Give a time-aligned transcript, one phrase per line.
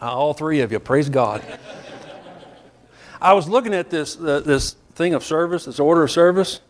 [0.00, 1.44] All three of you, praise God.
[3.20, 6.60] I was looking at this, uh, this thing of service, this order of service.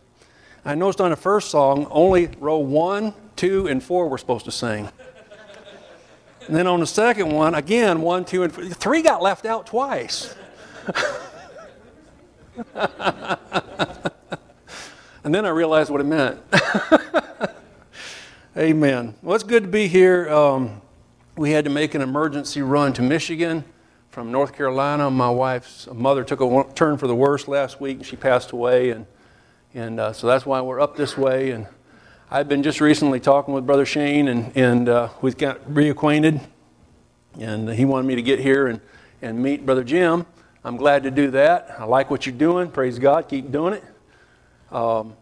[0.65, 4.51] I noticed on the first song, only row one, two, and four were supposed to
[4.51, 4.89] sing.
[6.47, 10.35] And then on the second one, again, one, two, and three got left out twice.
[15.23, 16.41] and then I realized what it meant.
[18.57, 19.15] Amen.
[19.21, 20.29] Well, it's good to be here.
[20.29, 20.81] Um,
[21.41, 23.63] we had to make an emergency run to Michigan
[24.11, 25.09] from North Carolina.
[25.09, 28.91] My wife's mother took a turn for the worse last week, and she passed away.
[28.91, 29.07] And,
[29.73, 31.49] and uh, so that's why we're up this way.
[31.49, 31.65] And
[32.29, 36.41] I've been just recently talking with Brother Shane, and, and uh, we got reacquainted.
[37.39, 38.79] And he wanted me to get here and,
[39.23, 40.27] and meet Brother Jim.
[40.63, 41.75] I'm glad to do that.
[41.79, 42.69] I like what you're doing.
[42.69, 43.27] Praise God.
[43.27, 43.83] Keep doing it.
[44.71, 45.15] Um,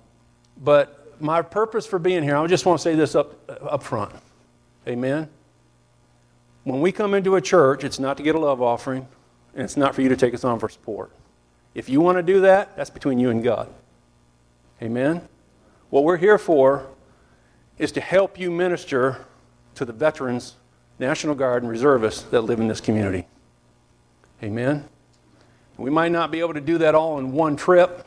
[0.62, 4.12] but my purpose for being here, I just want to say this up, up front.
[4.86, 5.30] Amen.
[6.70, 9.08] When we come into a church, it's not to get a love offering,
[9.56, 11.12] and it's not for you to take us on for support.
[11.74, 13.74] If you want to do that, that's between you and God.
[14.80, 15.28] Amen.
[15.90, 16.88] What we're here for
[17.80, 19.26] is to help you minister
[19.74, 20.58] to the veterans,
[21.00, 23.26] National Guard, and reservists that live in this community.
[24.44, 24.88] Amen.
[25.76, 28.06] We might not be able to do that all in one trip,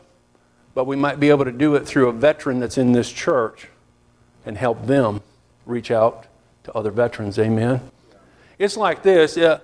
[0.73, 3.67] but we might be able to do it through a veteran that's in this church
[4.45, 5.21] and help them
[5.65, 6.27] reach out
[6.63, 7.37] to other veterans.
[7.37, 7.81] Amen.
[8.57, 9.37] It's like this.
[9.37, 9.59] Uh,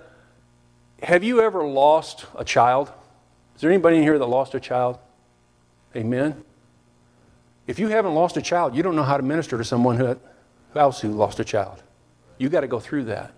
[1.02, 2.92] have you ever lost a child?
[3.54, 4.98] Is there anybody in here that lost a child?
[5.96, 6.44] Amen.
[7.66, 10.18] If you haven't lost a child, you don't know how to minister to someone who,
[10.74, 11.82] else who lost a child.
[12.38, 13.32] You got to go through that.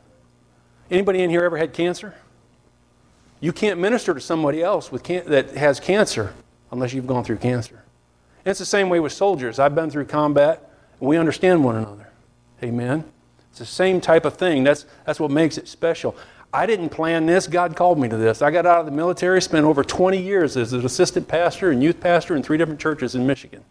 [0.91, 2.15] Anybody in here ever had cancer?
[3.41, 6.33] You can't minister to somebody else with can- that has cancer
[6.71, 7.83] unless you've gone through cancer.
[8.45, 9.59] And it's the same way with soldiers.
[9.59, 12.09] I've been through combat, and we understand one another.
[12.63, 13.05] Amen.
[13.53, 14.65] It's the same type of thing.
[14.65, 16.17] That's, that's what makes it special.
[16.55, 17.47] I didn't plan this.
[17.47, 18.41] God called me to this.
[18.41, 21.83] I got out of the military, spent over 20 years as an assistant pastor and
[21.83, 23.63] youth pastor in three different churches in Michigan.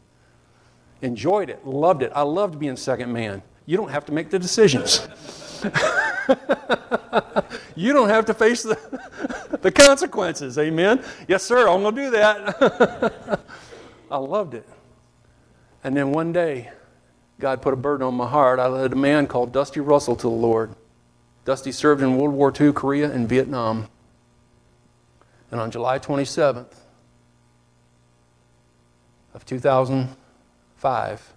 [1.01, 2.11] Enjoyed it, loved it.
[2.13, 3.41] I loved being second man.
[3.65, 5.07] You don't have to make the decisions.
[7.75, 10.59] you don't have to face the, the consequences.
[10.59, 11.03] Amen.
[11.27, 13.41] Yes, sir, I'm going to do that.
[14.11, 14.69] I loved it.
[15.83, 16.69] And then one day,
[17.41, 18.59] God put a burden on my heart.
[18.59, 20.75] I led a man called Dusty Russell to the Lord.
[21.43, 23.87] Dusty served in World War II, Korea, and Vietnam.
[25.49, 26.71] And on July 27th
[29.33, 31.33] of 2005,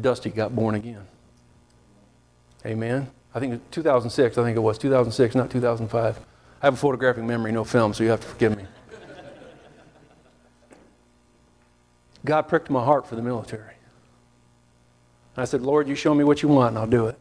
[0.00, 1.06] Dusty got born again.
[2.64, 3.10] Amen.
[3.34, 6.18] I think 2006, I think it was 2006, not 2005.
[6.62, 8.64] I have a photographic memory, no film, so you have to forgive me.
[12.24, 13.75] God pricked my heart for the military.
[15.36, 17.18] I said, Lord, you show me what you want, and I'll do it.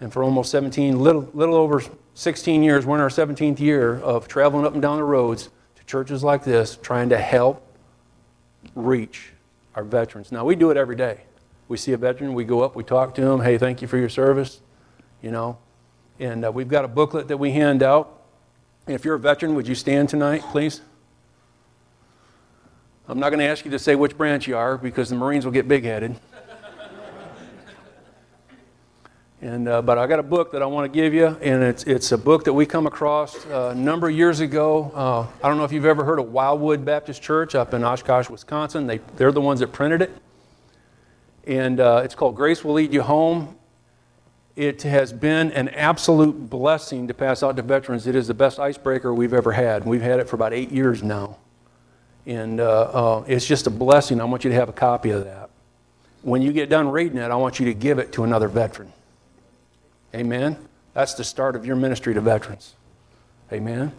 [0.00, 1.82] And for almost 17, little, little over
[2.14, 5.84] 16 years, we're in our 17th year of traveling up and down the roads to
[5.84, 7.66] churches like this, trying to help
[8.74, 9.32] reach
[9.74, 10.32] our veterans.
[10.32, 11.22] Now, we do it every day.
[11.68, 13.40] We see a veteran, we go up, we talk to them.
[13.40, 14.60] Hey, thank you for your service.
[15.22, 15.58] You know,
[16.20, 18.22] and uh, we've got a booklet that we hand out.
[18.86, 20.82] And if you're a veteran, would you stand tonight, please?
[23.08, 25.44] I'm not going to ask you to say which branch you are because the Marines
[25.44, 26.16] will get big headed.
[29.44, 31.84] And, uh, but I got a book that I want to give you, and it's,
[31.84, 34.90] it's a book that we come across uh, a number of years ago.
[34.94, 38.30] Uh, I don't know if you've ever heard of Wildwood Baptist Church up in Oshkosh,
[38.30, 38.86] Wisconsin.
[38.86, 40.10] They, they're the ones that printed it
[41.46, 43.56] and uh, it's called Grace Will Lead You Home.
[44.56, 48.06] It has been an absolute blessing to pass out to veterans.
[48.06, 49.84] It is the best icebreaker we've ever had.
[49.84, 51.36] We've had it for about eight years now.
[52.24, 54.20] And uh, uh, it's just a blessing.
[54.20, 55.50] I want you to have a copy of that.
[56.22, 58.92] When you get done reading it, I want you to give it to another veteran.
[60.14, 60.56] Amen?
[60.92, 62.76] That's the start of your ministry to veterans.
[63.52, 63.92] Amen?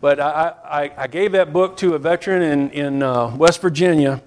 [0.00, 4.22] But I, I, I gave that book to a veteran in, in uh, West Virginia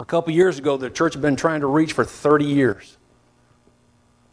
[0.00, 2.96] a couple years ago, the church had been trying to reach for 30 years.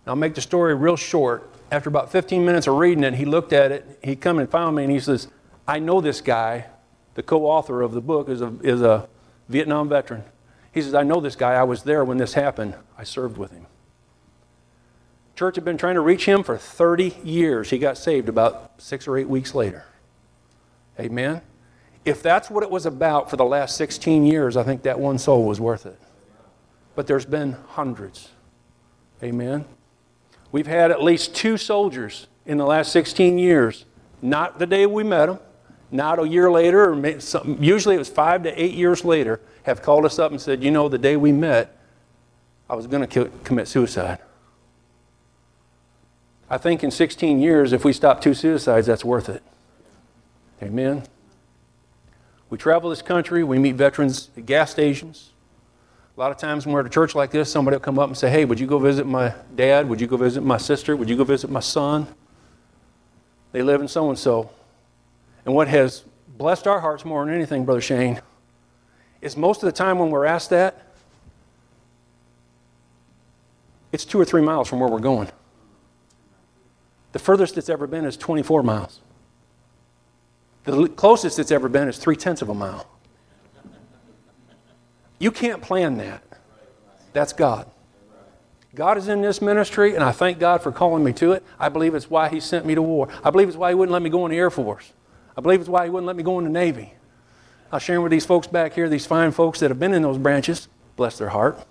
[0.08, 1.52] I'll make the story real short.
[1.70, 4.00] After about 15 minutes of reading it, he looked at it.
[4.02, 5.28] He come and found me and he says,
[5.68, 6.68] I know this guy.
[7.16, 9.10] The co-author of the book is a, is a
[9.50, 10.24] Vietnam veteran.
[10.72, 11.54] He says, I know this guy.
[11.54, 12.76] I was there when this happened.
[12.98, 13.66] I served with him.
[15.38, 17.70] Church had been trying to reach him for 30 years.
[17.70, 19.86] He got saved about six or eight weeks later.
[21.00, 21.42] Amen.
[22.06, 25.20] If that's what it was about for the last 16 years, I think that one
[25.20, 26.00] soul was worth it.
[26.96, 28.30] But there's been hundreds.
[29.22, 29.66] Amen.
[30.52, 33.86] We've had at least two soldiers in the last 16 years,
[34.24, 35.38] not the day we met them,
[35.92, 37.08] not a year later, or
[37.60, 40.72] usually it was five to eight years later, have called us up and said, You
[40.72, 41.78] know, the day we met,
[42.68, 44.18] I was going to commit suicide.
[46.50, 49.44] I think in 16 years, if we stop two suicides, that's worth it.
[50.62, 51.04] Amen.
[52.50, 55.32] We travel this country, we meet veterans at gas stations.
[56.16, 58.08] A lot of times when we're at a church like this, somebody will come up
[58.08, 59.88] and say, Hey, would you go visit my dad?
[59.88, 60.96] Would you go visit my sister?
[60.96, 62.08] Would you go visit my son?
[63.52, 64.50] They live in so and so.
[65.46, 66.04] And what has
[66.38, 68.22] blessed our hearts more than anything, Brother Shane,
[69.22, 70.84] is most of the time when we're asked that,
[73.92, 75.30] it's two or three miles from where we're going.
[77.18, 79.02] The furthest it's ever been is 24 miles.
[80.66, 82.88] The closest it's ever been is three tenths of a mile.
[85.18, 86.22] You can't plan that.
[87.14, 87.72] That's God.
[88.76, 91.44] God is in this ministry, and I thank God for calling me to it.
[91.60, 93.08] I believe it's why He sent me to war.
[93.24, 94.94] I believe it's why He wouldn't let me go in the Air Force.
[95.36, 96.94] I believe it's why He wouldn't let me go in the Navy.
[97.72, 100.04] I was sharing with these folks back here, these fine folks that have been in
[100.04, 101.66] those branches, bless their heart.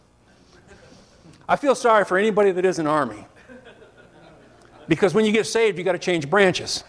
[1.48, 3.26] I feel sorry for anybody that is an Army.
[4.88, 6.85] Because when you get saved, you got to change branches.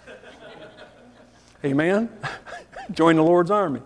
[1.64, 2.10] Amen?
[2.92, 3.82] Join the Lord's army.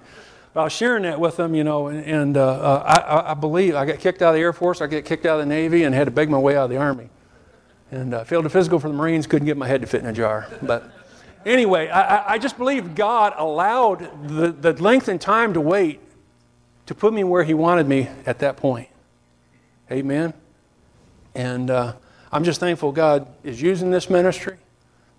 [0.56, 3.74] I was sharing that with them, you know, and, and uh, uh, I, I, believe
[3.74, 5.84] I got kicked out of the Air Force, I got kicked out of the Navy,
[5.84, 7.10] and had to beg my way out of the Army.
[7.90, 10.08] And uh, failed a physical for the Marines, couldn't get my head to fit in
[10.08, 10.48] a jar.
[10.62, 10.92] But
[11.46, 16.02] anyway, I, I just believe God allowed the, the length and time to wait
[16.86, 18.90] to put me where He wanted me at that point.
[19.90, 20.34] Amen.
[21.34, 21.94] And uh,
[22.32, 24.58] I'm just thankful God is using this ministry.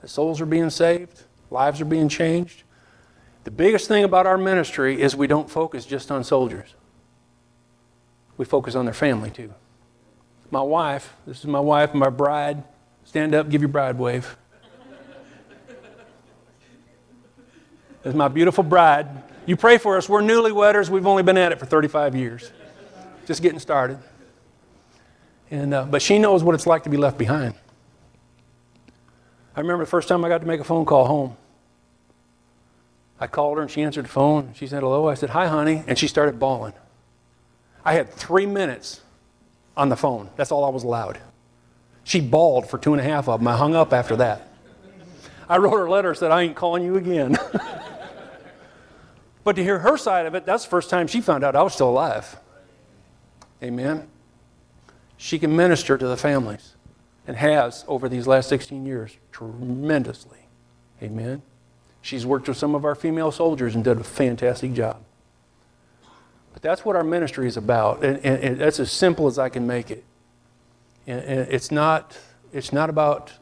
[0.01, 2.63] The souls are being saved, lives are being changed.
[3.45, 6.75] The biggest thing about our ministry is we don't focus just on soldiers,
[8.37, 9.53] we focus on their family too.
[10.51, 12.63] My wife, this is my wife, my bride.
[13.05, 14.37] Stand up, give your bride wave.
[18.03, 19.09] This is my beautiful bride.
[19.47, 20.09] You pray for us.
[20.09, 20.89] We're newlyweds.
[20.89, 22.51] We've only been at it for 35 years.
[23.27, 23.99] Just getting started.
[25.53, 27.53] And, uh, but she knows what it's like to be left behind.
[29.55, 31.37] I remember the first time I got to make a phone call home.
[33.21, 34.55] I called her and she answered the phone.
[34.55, 35.09] She said, Hello.
[35.09, 35.85] I said, Hi, honey.
[35.87, 36.73] And she started bawling.
[37.85, 39.03] I had three minutes
[39.77, 40.31] on the phone.
[40.37, 41.19] That's all I was allowed.
[42.03, 43.47] She bawled for two and a half of them.
[43.47, 44.49] I hung up after that.
[45.51, 47.37] I wrote her a letter said, I ain't calling you again.
[49.45, 51.63] but to hear her side of it, that's the first time she found out I
[51.63, 52.39] was still alive.
[53.63, 54.09] Amen
[55.23, 56.75] she can minister to the families
[57.29, 60.41] and has over these last 16 years tremendously.
[61.01, 61.43] Amen.
[62.01, 64.97] She's worked with some of our female soldiers and did a fantastic job.
[66.53, 69.49] But that's what our ministry is about, and, and, and that's as simple as I
[69.49, 70.03] can make it.
[71.07, 72.19] And, and it's not
[72.53, 73.33] it's not about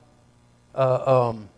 [0.75, 1.49] uh, um,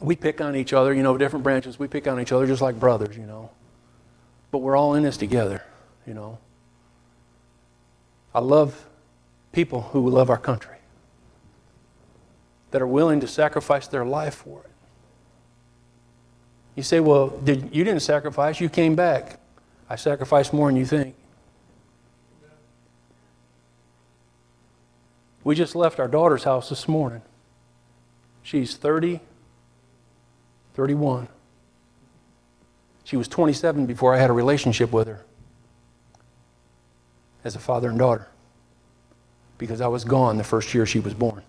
[0.00, 1.78] we pick on each other, you know, different branches.
[1.78, 3.50] We pick on each other just like brothers, you know.
[4.50, 5.62] But we're all in this together,
[6.06, 6.38] you know.
[8.34, 8.85] I love
[9.56, 10.76] people who love our country,
[12.72, 14.70] that are willing to sacrifice their life for it.
[16.74, 19.40] You say, well, did, you didn't sacrifice, you came back.
[19.88, 21.14] I sacrificed more than you think.
[25.42, 27.22] We just left our daughter's house this morning.
[28.42, 29.20] She's 30,
[30.74, 31.28] 31.
[33.04, 35.24] She was 27 before I had a relationship with her
[37.42, 38.28] as a father and daughter
[39.58, 41.42] because I was gone the first year she was born.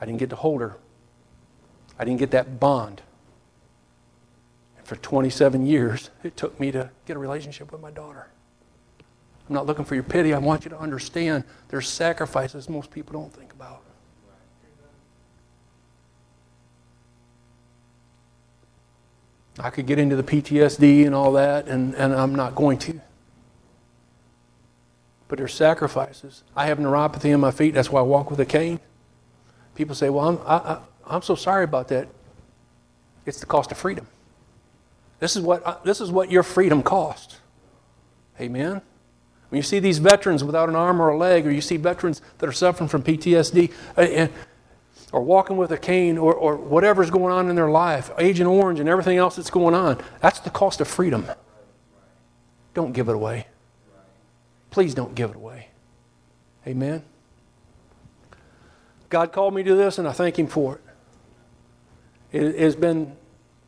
[0.00, 0.76] I didn't get to hold her,
[1.98, 3.02] I didn't get that bond.
[4.76, 8.28] And for 27 years, it took me to get a relationship with my daughter.
[9.48, 10.32] I'm not looking for your pity.
[10.32, 13.82] I want you to understand there's sacrifices most people don't think about.
[19.58, 23.00] I could get into the PTSD and all that, and, and I'm not going to
[25.32, 26.44] but there's sacrifices.
[26.54, 28.78] I have neuropathy in my feet, that's why I walk with a cane.
[29.74, 32.08] People say, Well, I'm, I, I, I'm so sorry about that.
[33.24, 34.06] It's the cost of freedom.
[35.20, 37.38] This is what, uh, this is what your freedom costs.
[38.42, 38.82] Amen?
[39.48, 42.20] When you see these veterans without an arm or a leg, or you see veterans
[42.36, 44.28] that are suffering from PTSD, uh,
[45.12, 48.80] or walking with a cane, or, or whatever's going on in their life, Agent Orange
[48.80, 51.24] and everything else that's going on, that's the cost of freedom.
[52.74, 53.46] Don't give it away.
[54.72, 55.68] Please don't give it away.
[56.66, 57.04] Amen.
[59.10, 60.80] God called me to this, and I thank Him for it.
[62.32, 63.14] It has been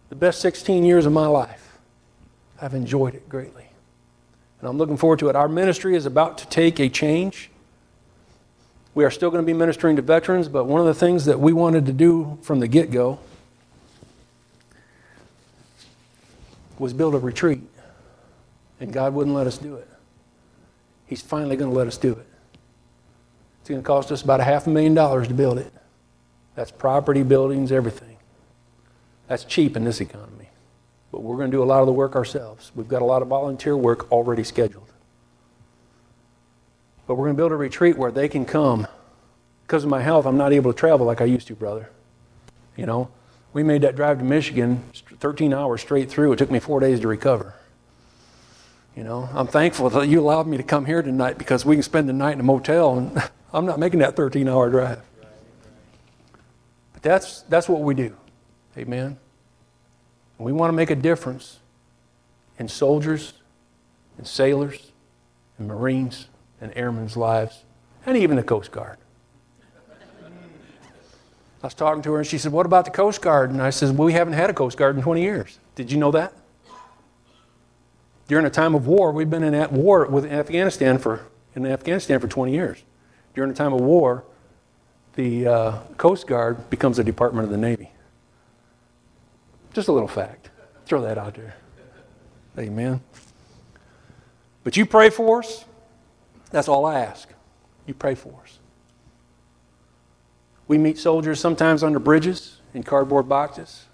[0.08, 1.76] the best 16 years of my life.
[2.60, 3.66] I've enjoyed it greatly.
[4.60, 5.36] And I'm looking forward to it.
[5.36, 7.50] Our ministry is about to take a change.
[8.94, 11.38] We are still going to be ministering to veterans, but one of the things that
[11.38, 13.18] we wanted to do from the get go
[16.78, 17.60] was build a retreat.
[18.80, 19.88] And God wouldn't let us do it.
[21.06, 22.26] He's finally going to let us do it.
[23.60, 25.72] It's going to cost us about a half a million dollars to build it.
[26.54, 28.16] That's property, buildings, everything.
[29.26, 30.50] That's cheap in this economy.
[31.10, 32.72] But we're going to do a lot of the work ourselves.
[32.74, 34.92] We've got a lot of volunteer work already scheduled.
[37.06, 38.86] But we're going to build a retreat where they can come.
[39.66, 41.90] Because of my health, I'm not able to travel like I used to, brother.
[42.76, 43.10] You know,
[43.52, 44.82] we made that drive to Michigan
[45.20, 46.32] 13 hours straight through.
[46.32, 47.54] It took me four days to recover.
[48.96, 51.82] You know, I'm thankful that you allowed me to come here tonight because we can
[51.82, 55.00] spend the night in a motel and I'm not making that 13 hour drive.
[56.92, 58.16] But that's, that's what we do.
[58.76, 59.18] Amen.
[60.38, 61.58] We want to make a difference
[62.58, 63.34] in soldiers
[64.18, 64.92] and sailors
[65.58, 66.28] and Marines
[66.60, 67.64] and airmen's lives
[68.06, 68.98] and even the Coast Guard.
[71.62, 73.50] I was talking to her and she said, What about the Coast Guard?
[73.50, 75.58] And I said, Well, we haven't had a Coast Guard in 20 years.
[75.74, 76.34] Did you know that?
[78.26, 82.20] During a time of war, we've been in at war with Afghanistan for, in Afghanistan
[82.20, 82.82] for 20 years.
[83.34, 84.24] During a time of war,
[85.14, 87.90] the uh, Coast Guard becomes a department of the Navy.
[89.72, 90.50] Just a little fact.
[90.86, 91.56] Throw that out there.
[92.58, 93.00] Amen.
[94.62, 95.64] But you pray for us.
[96.50, 97.28] That's all I ask.
[97.86, 98.58] You pray for us.
[100.66, 103.84] We meet soldiers sometimes under bridges in cardboard boxes.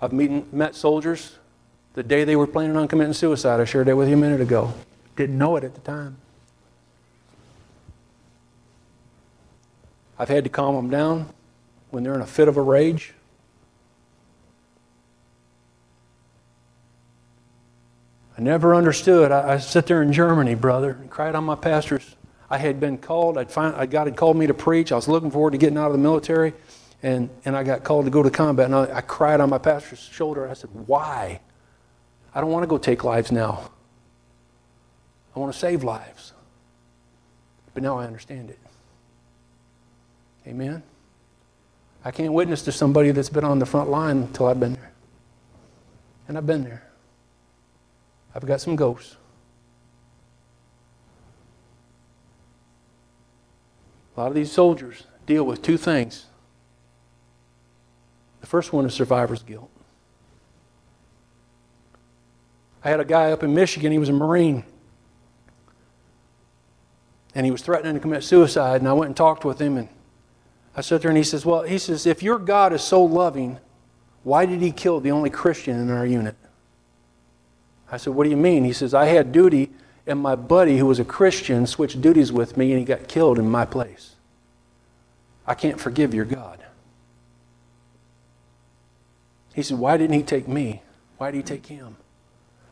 [0.00, 1.38] I've meet, met soldiers
[1.94, 3.60] the day they were planning on committing suicide.
[3.60, 4.72] I shared that with you a minute ago.
[5.16, 6.16] Didn't know it at the time.
[10.18, 11.28] I've had to calm them down
[11.90, 13.12] when they're in a fit of a rage.
[18.38, 19.30] I never understood.
[19.30, 22.16] I, I sit there in Germany, brother, and cried on my pastors
[22.52, 23.38] I had been called.
[23.38, 24.92] I'd find, I, God had called me to preach.
[24.92, 26.52] I was looking forward to getting out of the military,
[27.02, 28.66] and, and I got called to go to combat.
[28.66, 30.46] And I, I cried on my pastor's shoulder.
[30.46, 31.40] I said, Why?
[32.34, 33.70] I don't want to go take lives now.
[35.34, 36.32] I want to save lives.
[37.74, 38.58] But now I understand it.
[40.46, 40.82] Amen?
[42.04, 44.92] I can't witness to somebody that's been on the front line until I've been there.
[46.28, 46.82] And I've been there.
[48.34, 49.16] I've got some ghosts.
[54.16, 56.26] A lot of these soldiers deal with two things.
[58.40, 59.70] The first one is survivor's guilt.
[62.84, 64.64] I had a guy up in Michigan, he was a Marine.
[67.34, 69.88] And he was threatening to commit suicide, and I went and talked with him, and
[70.76, 73.58] I sat there and he says, Well, he says, if your God is so loving,
[74.22, 76.36] why did he kill the only Christian in our unit?
[77.90, 78.64] I said, What do you mean?
[78.64, 79.70] He says, I had duty
[80.06, 83.38] and my buddy, who was a Christian, switched duties with me and he got killed
[83.38, 84.16] in my place.
[85.46, 86.64] I can't forgive your God.
[89.54, 90.82] He said, Why didn't he take me?
[91.18, 91.96] Why did he take him?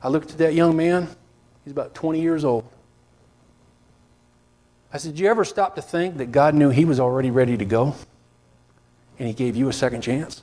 [0.03, 1.09] I looked at that young man.
[1.65, 2.65] He's about 20 years old.
[4.93, 7.57] I said, Did you ever stop to think that God knew he was already ready
[7.57, 7.95] to go?
[9.19, 10.43] And he gave you a second chance?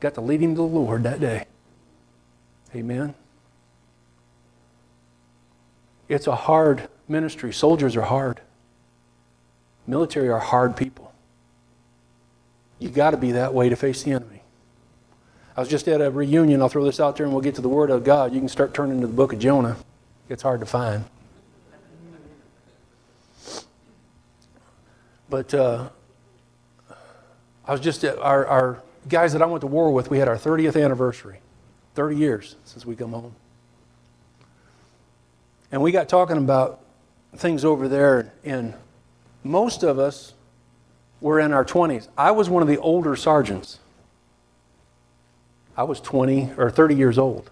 [0.00, 1.44] Got to lead him to the Lord that day.
[2.74, 3.14] Amen.
[6.08, 7.52] It's a hard ministry.
[7.52, 8.40] Soldiers are hard.
[9.86, 11.12] Military are hard people.
[12.78, 14.39] You got to be that way to face the enemy.
[15.60, 16.62] I was just at a reunion.
[16.62, 18.32] I'll throw this out there and we'll get to the Word of God.
[18.32, 19.76] You can start turning to the book of Jonah.
[20.30, 21.04] It's hard to find.
[25.28, 25.90] But uh,
[27.66, 30.28] I was just at our, our guys that I went to war with, we had
[30.28, 31.40] our 30th anniversary.
[31.94, 33.34] 30 years since we come home.
[35.70, 36.80] And we got talking about
[37.36, 38.72] things over there, and
[39.44, 40.32] most of us
[41.20, 42.08] were in our 20s.
[42.16, 43.78] I was one of the older sergeants.
[45.80, 47.50] I was 20 or 30 years old.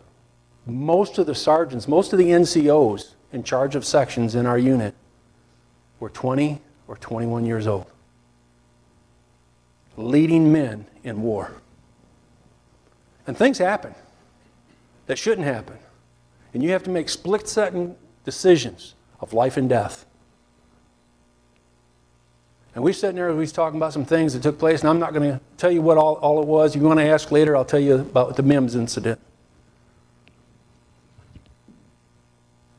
[0.66, 4.94] Most of the sergeants, most of the NCOs in charge of sections in our unit
[5.99, 7.87] were 20 or 21 years old,
[9.97, 11.52] leading men in war.
[13.26, 13.94] And things happen
[15.06, 15.78] that shouldn't happen.
[16.52, 20.04] And you have to make split second decisions of life and death.
[22.78, 24.88] And we sitting there, and we was talking about some things that took place, and
[24.88, 26.76] I'm not going to tell you what all, all it was.
[26.76, 29.18] If you want to ask later, I'll tell you about the MIMS incident.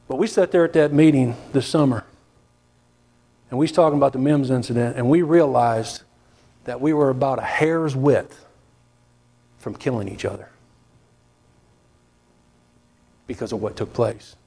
[0.07, 2.05] But we sat there at that meeting this summer,
[3.49, 6.03] and we was talking about the MIMS incident, and we realized
[6.63, 8.45] that we were about a hair's width
[9.57, 10.47] from killing each other
[13.27, 14.37] because of what took place.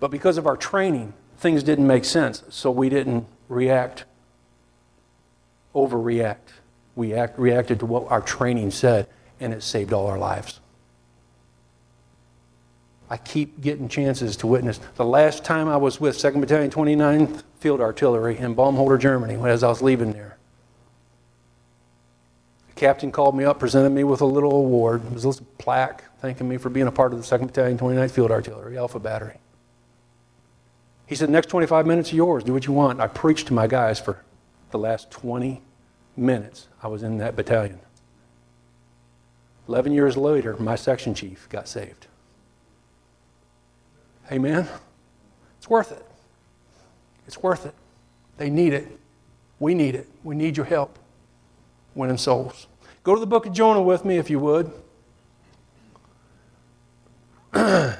[0.00, 4.04] But because of our training, things didn't make sense, so we didn't react,
[5.76, 6.36] overreact.
[6.96, 9.06] We act, reacted to what our training said,
[9.38, 10.60] and it saved all our lives.
[13.08, 14.80] I keep getting chances to witness.
[14.96, 19.62] The last time I was with 2nd Battalion 29th Field Artillery in Baumholder, Germany, as
[19.62, 20.36] I was leaving there,
[22.68, 25.04] the captain called me up, presented me with a little award.
[25.04, 27.78] It was a little plaque thanking me for being a part of the 2nd Battalion,
[27.78, 29.36] 29th Field Artillery, Alpha Battery.
[31.06, 32.42] He said, Next 25 minutes are yours.
[32.42, 33.00] Do what you want.
[33.00, 34.20] I preached to my guys for
[34.72, 35.62] the last 20
[36.16, 36.68] minutes.
[36.82, 37.80] I was in that battalion.
[39.68, 42.06] 11 years later, my section chief got saved.
[44.30, 44.68] Amen?
[45.58, 46.04] It's worth it.
[47.26, 47.74] It's worth it.
[48.38, 48.86] They need it.
[49.58, 50.08] We need it.
[50.22, 50.98] We need your help
[51.94, 52.66] winning souls.
[53.02, 54.70] Go to the book of Jonah with me, if you would.
[57.52, 57.96] I'm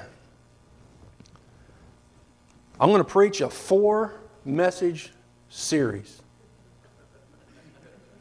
[2.80, 5.12] going to preach a four message
[5.48, 6.20] series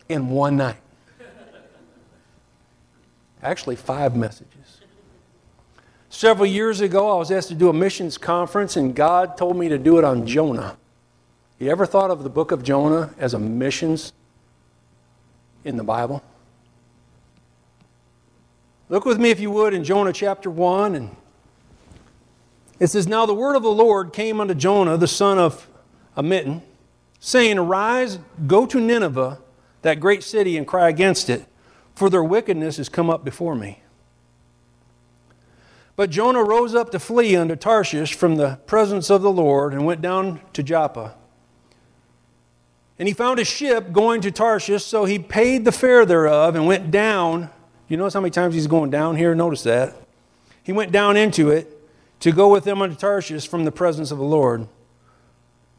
[0.10, 0.78] in one night.
[3.42, 4.82] Actually, five messages.
[6.10, 9.70] Several years ago, I was asked to do a missions conference, and God told me
[9.70, 10.78] to do it on Jonah.
[11.60, 14.14] You ever thought of the book of Jonah as a missions
[15.64, 16.24] in the Bible?
[18.88, 20.96] Look with me, if you would, in Jonah chapter 1.
[20.96, 21.16] And
[22.80, 25.68] it says, Now the word of the Lord came unto Jonah, the son of
[26.16, 26.62] Amittai,
[27.20, 29.40] saying, Arise, go to Nineveh,
[29.86, 31.46] that great city, and cry against it,
[31.94, 33.84] for their wickedness has come up before me.
[35.96, 39.86] But Jonah rose up to flee unto Tarshish from the presence of the Lord and
[39.86, 41.14] went down to Joppa.
[42.98, 46.66] And he found a ship going to Tarshish, so he paid the fare thereof and
[46.66, 47.52] went down.
[47.88, 49.36] You notice how many times he's going down here?
[49.36, 49.96] Notice that.
[50.64, 51.72] He went down into it
[52.22, 54.68] to go with them unto Tarshish from the presence of the Lord.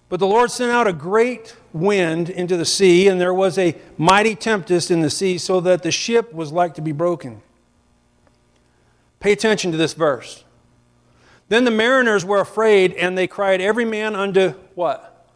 [0.08, 3.76] But the Lord sent out a great wind into the sea, and there was a
[3.98, 7.42] mighty tempest in the sea, so that the ship was like to be broken.
[9.18, 10.44] Pay attention to this verse.
[11.48, 15.28] Then the mariners were afraid, and they cried, every man unto what?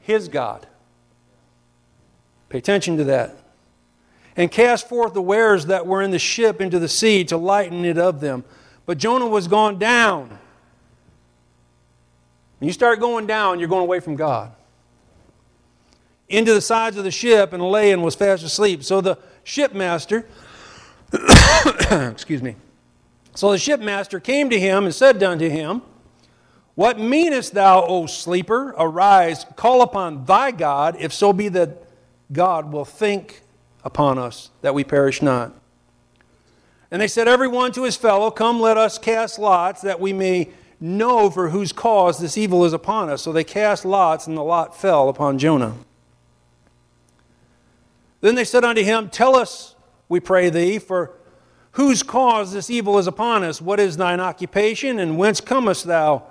[0.00, 0.66] His God.
[2.50, 3.36] Pay attention to that.
[4.36, 7.84] And cast forth the wares that were in the ship into the sea to lighten
[7.84, 8.44] it of them.
[8.84, 10.38] But Jonah was gone down.
[12.62, 14.52] When you start going down, you're going away from God.
[16.28, 18.84] Into the sides of the ship and lay and was fast asleep.
[18.84, 20.24] So the shipmaster,
[22.12, 22.54] excuse me,
[23.34, 25.82] so the shipmaster came to him and said unto him,
[26.76, 28.76] What meanest thou, O sleeper?
[28.78, 31.82] Arise, call upon thy God, if so be that
[32.32, 33.42] God will think
[33.82, 35.52] upon us, that we perish not.
[36.92, 40.12] And they said, Every one to his fellow, Come, let us cast lots, that we
[40.12, 43.22] may know for whose cause this evil is upon us.
[43.22, 45.74] So they cast lots, and the lot fell upon Jonah.
[48.20, 49.74] Then they said unto him, Tell us,
[50.08, 51.12] we pray thee, for
[51.72, 53.60] whose cause this evil is upon us?
[53.60, 56.24] What is thine occupation, and whence comest thou?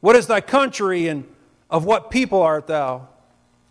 [0.00, 1.24] What is thy country, and
[1.68, 3.08] of what people art thou?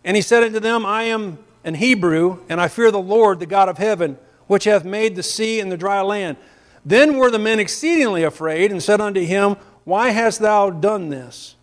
[0.04, 3.46] And he said unto them, I am an Hebrew, and I fear the Lord, the
[3.46, 6.36] God of heaven which hath made the sea and the dry land.
[6.84, 9.56] Then were the men exceedingly afraid, and said unto him,
[9.86, 11.54] Why hast thou done this?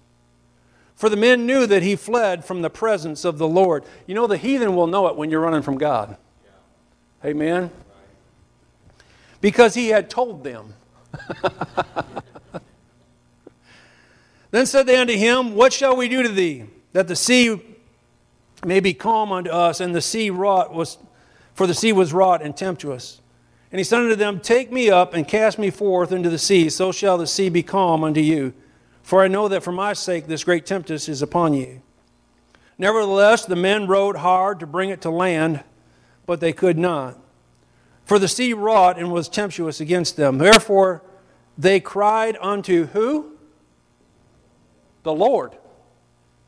[0.95, 3.83] For the men knew that he fled from the presence of the Lord.
[4.07, 6.15] You know, the heathen will know it when you're running from God.
[6.45, 7.29] Yeah.
[7.29, 7.69] Amen?
[9.41, 10.73] Because he had told them.
[14.51, 17.61] then said they unto him, What shall we do to thee, that the sea
[18.65, 19.81] may be calm unto us?
[19.81, 20.97] And the sea wrought was
[21.53, 23.19] for the sea was wrought and tempestuous.
[23.73, 26.69] And he said unto them, Take me up and cast me forth into the sea,
[26.69, 28.53] so shall the sea be calm unto you.
[29.01, 31.81] For I know that for my sake this great tempest is upon you.
[32.77, 35.63] Nevertheless, the men rowed hard to bring it to land,
[36.27, 37.17] but they could not.
[38.05, 40.37] For the sea wrought and was tempestuous against them.
[40.37, 41.01] Therefore,
[41.57, 43.31] they cried unto who?
[45.01, 45.57] The Lord.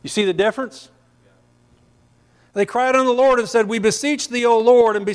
[0.04, 0.92] You see the difference?
[2.54, 5.08] They cried on the Lord and said, We beseech thee, O Lord, and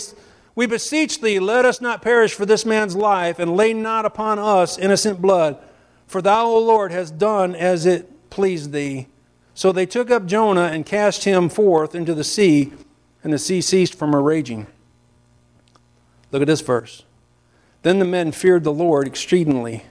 [0.54, 4.38] we beseech thee, let us not perish for this man's life, and lay not upon
[4.38, 5.58] us innocent blood.
[6.06, 9.06] For thou, O Lord, hast done as it pleased thee.
[9.54, 12.72] So they took up Jonah and cast him forth into the sea,
[13.22, 14.66] and the sea ceased from her raging.
[16.32, 17.04] Look at this verse.
[17.82, 19.84] Then the men feared the Lord exceedingly,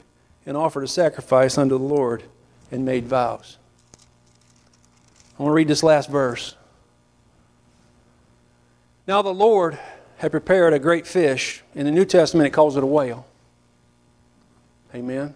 [0.45, 2.23] and offered a sacrifice unto the Lord,
[2.71, 3.57] and made vows.
[5.37, 6.55] I want to read this last verse.
[9.07, 9.79] Now the Lord
[10.19, 11.63] had prepared a great fish.
[11.73, 13.25] In the New Testament, it calls it a whale.
[14.93, 15.33] Amen.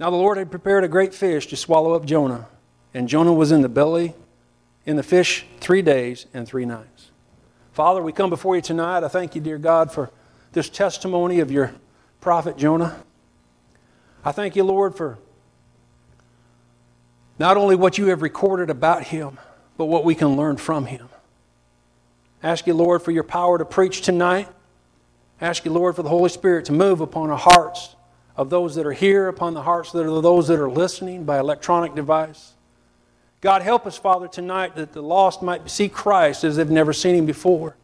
[0.00, 2.48] Now the Lord had prepared a great fish to swallow up Jonah.
[2.94, 4.14] And Jonah was in the belly,
[4.86, 7.10] in the fish, three days and three nights.
[7.72, 9.04] Father, we come before you tonight.
[9.04, 10.10] I thank you, dear God, for
[10.52, 11.74] this testimony of your
[12.22, 13.02] prophet Jonah.
[14.24, 15.18] I thank you, Lord, for
[17.38, 19.38] not only what you have recorded about him,
[19.76, 21.10] but what we can learn from him.
[22.42, 24.48] Ask you, Lord, for your power to preach tonight.
[25.40, 27.96] Ask you, Lord, for the Holy Spirit to move upon the hearts
[28.36, 31.94] of those that are here, upon the hearts of those that are listening by electronic
[31.94, 32.54] device.
[33.40, 37.14] God, help us, Father, tonight that the lost might see Christ as they've never seen
[37.16, 37.76] him before.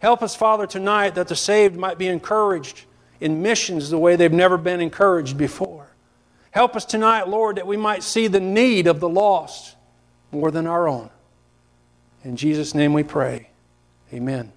[0.00, 2.84] Help us, Father, tonight that the saved might be encouraged
[3.20, 5.86] in missions the way they've never been encouraged before.
[6.50, 9.76] Help us tonight, Lord, that we might see the need of the lost
[10.32, 11.10] more than our own.
[12.24, 13.49] In Jesus' name we pray.
[14.12, 14.52] Amen.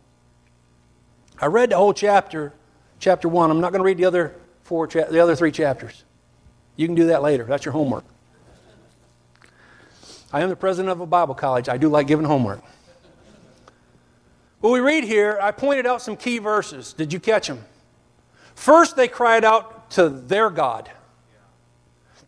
[1.39, 2.53] I read the whole chapter,
[2.99, 3.51] chapter one.
[3.51, 6.03] I'm not going to read the other four, cha- the other three chapters.
[6.75, 7.43] You can do that later.
[7.43, 8.05] That's your homework.
[10.31, 11.69] I am the president of a Bible college.
[11.69, 12.63] I do like giving homework.
[14.61, 16.93] What we read here, I pointed out some key verses.
[16.93, 17.63] Did you catch them?
[18.55, 20.89] First, they cried out to their God.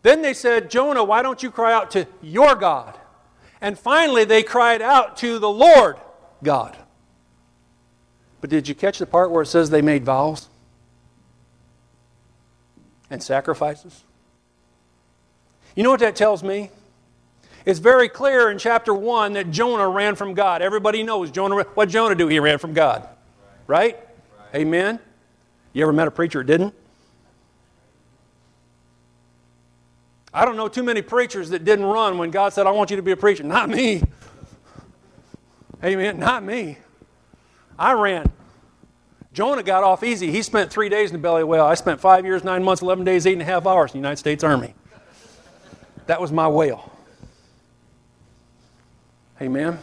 [0.02, 2.94] Then they said, Jonah, why don't you cry out to your God?
[3.60, 5.96] And finally, they cried out to the Lord
[6.44, 6.76] God.
[8.40, 10.48] But did you catch the part where it says they made vows
[13.10, 14.04] and sacrifices?
[15.74, 16.70] You know what that tells me?
[17.64, 20.62] It's very clear in chapter 1 that Jonah ran from God.
[20.62, 21.62] Everybody knows Jonah.
[21.62, 22.28] What Jonah do?
[22.28, 23.08] He ran from God.
[23.66, 23.96] Right?
[23.96, 24.06] right?
[24.52, 24.60] right.
[24.60, 25.00] Amen?
[25.72, 26.74] You ever met a preacher that didn't?
[30.32, 32.96] I don't know too many preachers that didn't run when God said, I want you
[32.96, 33.42] to be a preacher.
[33.42, 34.02] Not me.
[35.82, 36.18] Amen.
[36.18, 36.78] Not me.
[37.78, 38.30] I ran.
[39.32, 40.30] Jonah got off easy.
[40.30, 41.64] He spent three days in the belly of the whale.
[41.64, 44.06] I spent five years, nine months, 11 days, eight and a half hours in the
[44.06, 44.74] United States Army.
[46.06, 46.90] That was my whale.
[49.40, 49.78] Amen.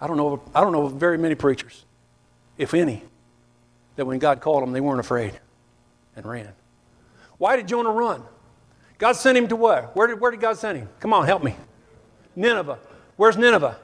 [0.00, 0.42] I don't know.
[0.54, 1.84] I don't know very many preachers,
[2.56, 3.02] if any,
[3.96, 5.38] that when God called them, they weren't afraid
[6.14, 6.52] and ran.
[7.38, 8.22] Why did Jonah run?
[8.98, 9.90] God sent him to where?
[9.92, 10.88] Where did, where did God send him?
[11.00, 11.54] Come on, help me.
[12.34, 12.78] Nineveh.
[13.16, 13.78] Where's Nineveh?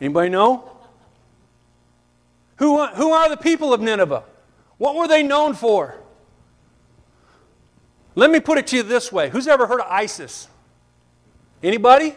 [0.00, 0.70] Anybody know?
[2.56, 4.24] Who, who are the people of Nineveh?
[4.78, 5.96] What were they known for?
[8.14, 9.28] Let me put it to you this way.
[9.28, 10.48] Who's ever heard of ISIS?
[11.62, 12.14] Anybody?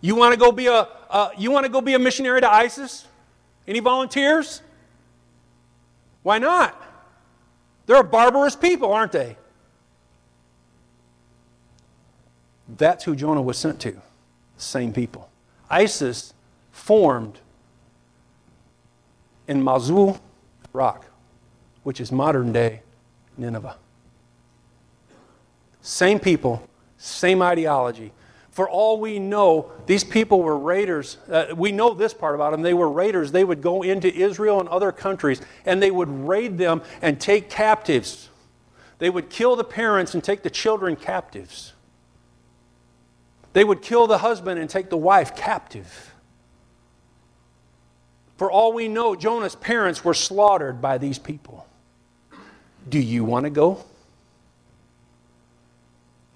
[0.00, 2.52] You want to go be a uh, you want to go be a missionary to
[2.52, 3.06] ISIS?
[3.68, 4.60] Any volunteers?
[6.24, 6.80] Why not?
[7.86, 9.36] They're a barbarous people, aren't they?
[12.68, 13.96] That's who Jonah was sent to.
[14.56, 15.30] Same people.
[15.70, 16.34] ISIS
[16.74, 17.38] formed
[19.46, 20.20] in Mosul,
[20.74, 21.06] Iraq,
[21.84, 22.82] which is modern day
[23.38, 23.76] Nineveh.
[25.80, 28.12] Same people, same ideology.
[28.50, 31.16] For all we know, these people were raiders.
[31.30, 32.62] Uh, we know this part about them.
[32.62, 33.32] They were raiders.
[33.32, 37.48] They would go into Israel and other countries and they would raid them and take
[37.48, 38.30] captives.
[38.98, 41.72] They would kill the parents and take the children captives.
[43.52, 46.13] They would kill the husband and take the wife captive.
[48.36, 51.66] For all we know, Jonah's parents were slaughtered by these people.
[52.88, 53.84] Do you want to go?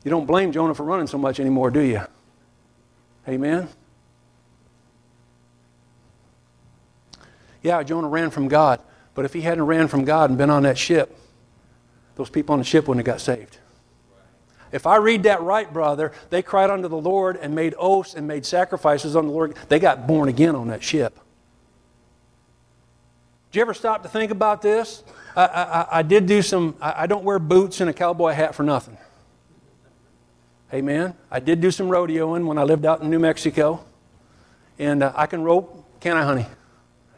[0.05, 2.01] You don't blame Jonah for running so much anymore, do you?
[3.27, 3.69] Amen?
[7.63, 8.81] Yeah, Jonah ran from God,
[9.15, 11.19] but if he hadn't ran from God and been on that ship,
[12.15, 13.59] those people on the ship wouldn't have got saved.
[14.71, 18.29] If I read that right, brother, they cried unto the Lord and made oaths and
[18.29, 19.57] made sacrifices on the Lord.
[19.69, 21.19] They got born again on that ship.
[23.59, 25.03] You ever stop to think about this?
[25.35, 28.55] I, I, I did do some, I, I don't wear boots and a cowboy hat
[28.55, 28.97] for nothing.
[30.73, 31.13] Amen.
[31.29, 33.85] I did do some rodeoing when I lived out in New Mexico.
[34.79, 36.47] And uh, I can rope, can I, honey?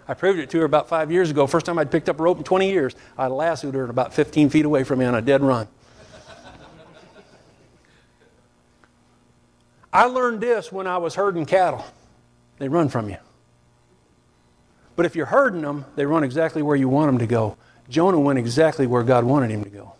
[0.08, 1.46] I proved it to her about five years ago.
[1.46, 2.94] First time I'd picked up a rope in 20 years.
[3.18, 5.68] I lassoed her about 15 feet away from me on a dead run.
[9.92, 11.84] I learned this when I was herding cattle.
[12.56, 13.18] They run from you.
[15.00, 17.56] But if you're herding them, they run exactly where you want them to go.
[17.88, 19.94] Jonah went exactly where God wanted him to go.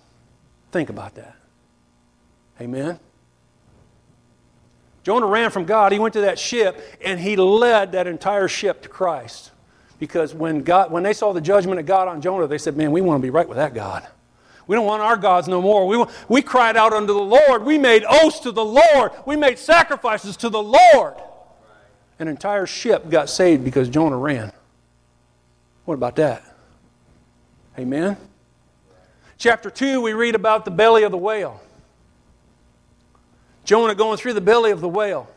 [0.72, 1.36] Think about that.
[2.60, 3.00] Amen.
[5.02, 5.92] Jonah ran from God.
[5.92, 9.52] He went to that ship and he led that entire ship to Christ.
[9.98, 12.92] Because when, God, when they saw the judgment of God on Jonah, they said, Man,
[12.92, 14.06] we want to be right with that God.
[14.66, 15.88] We don't want our gods no more.
[15.88, 17.64] We, we cried out unto the Lord.
[17.64, 19.12] We made oaths to the Lord.
[19.24, 21.14] We made sacrifices to the Lord.
[22.18, 24.52] An entire ship got saved because Jonah ran.
[25.84, 26.44] What about that?
[27.78, 28.16] Amen?
[29.38, 31.60] Chapter 2, we read about the belly of the whale.
[33.64, 35.28] Jonah going through the belly of the whale.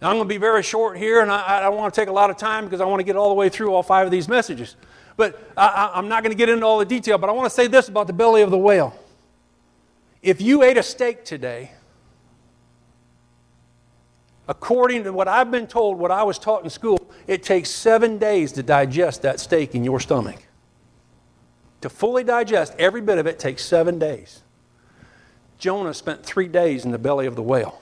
[0.00, 2.08] Now, I'm going to be very short here, and I, I don't want to take
[2.08, 4.06] a lot of time because I want to get all the way through all five
[4.06, 4.76] of these messages.
[5.16, 7.54] But I, I'm not going to get into all the detail, but I want to
[7.54, 8.98] say this about the belly of the whale.
[10.22, 11.72] If you ate a steak today,
[14.50, 18.18] According to what I've been told, what I was taught in school, it takes seven
[18.18, 20.42] days to digest that steak in your stomach.
[21.82, 24.42] To fully digest every bit of it takes seven days.
[25.58, 27.80] Jonah spent three days in the belly of the whale.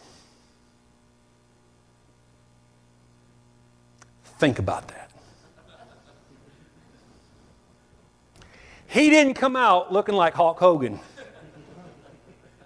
[4.38, 5.10] Think about that.
[8.88, 11.00] He didn't come out looking like Hulk Hogan.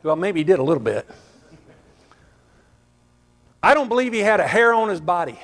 [0.03, 1.09] Well, maybe he did a little bit.
[3.62, 5.38] I don't believe he had a hair on his body.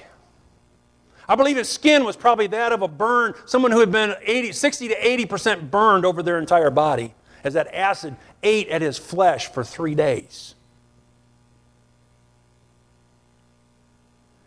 [1.28, 4.52] I believe his skin was probably that of a burn, someone who had been 80,
[4.52, 9.52] 60 to 80% burned over their entire body as that acid ate at his flesh
[9.52, 10.54] for three days.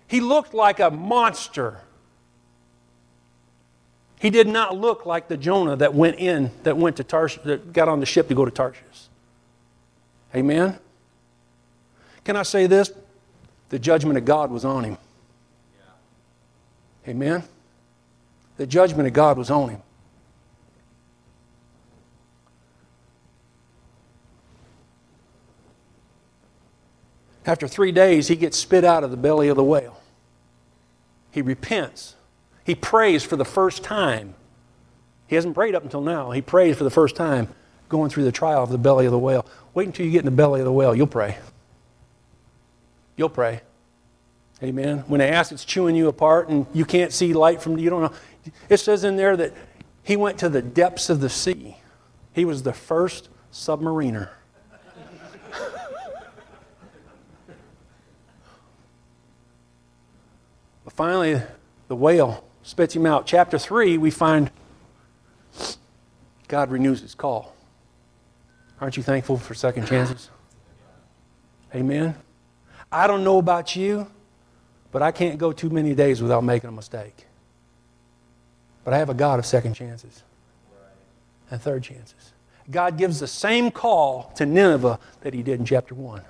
[0.07, 1.79] He looked like a monster.
[4.19, 7.71] He did not look like the Jonah that went in, that went to Tarshish, that
[7.71, 9.07] got on the ship to go to Tarshish.
[10.35, 10.77] Amen?
[12.23, 12.91] Can I say this?
[13.71, 14.97] The judgment of God was on him.
[17.07, 17.41] Amen?
[18.57, 19.81] The judgment of God was on him.
[27.45, 30.01] After three days, he gets spit out of the belly of the whale.
[31.31, 32.15] He repents.
[32.65, 34.35] He prays for the first time.
[35.27, 36.31] He hasn't prayed up until now.
[36.31, 37.47] He prays for the first time
[37.87, 39.45] going through the trial of the belly of the whale.
[39.73, 40.93] Wait until you get in the belly of the whale.
[40.93, 41.37] You'll pray.
[43.21, 43.61] You'll pray.
[44.63, 45.03] Amen.
[45.05, 48.13] When the acid's chewing you apart and you can't see light from you don't know.
[48.67, 49.53] It says in there that
[50.01, 51.77] he went to the depths of the sea.
[52.33, 54.29] He was the first submariner.
[60.83, 61.43] but finally,
[61.89, 63.27] the whale spits him out.
[63.27, 64.49] Chapter 3, we find
[66.47, 67.55] God renews his call.
[68.79, 70.31] Aren't you thankful for second chances?
[71.75, 72.15] Amen.
[72.91, 74.07] I don't know about you,
[74.91, 77.25] but I can't go too many days without making a mistake.
[78.83, 80.23] But I have a God of second chances
[81.49, 82.33] and third chances.
[82.69, 86.21] God gives the same call to Nineveh that he did in chapter 1,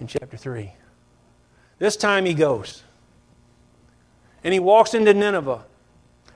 [0.00, 0.72] in chapter 3.
[1.78, 2.82] This time he goes.
[4.42, 5.64] And he walks into Nineveh.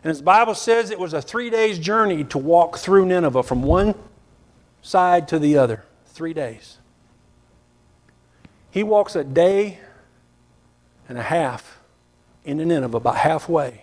[0.02, 3.62] And his Bible says it was a three days journey to walk through Nineveh from
[3.62, 3.94] one
[4.82, 5.84] side to the other.
[6.06, 6.77] Three days.
[8.78, 9.80] He walks a day
[11.08, 11.80] and a half
[12.44, 13.82] into Nineveh, about halfway.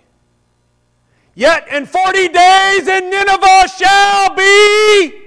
[1.33, 5.21] Yet in 40 days in Nineveh shall be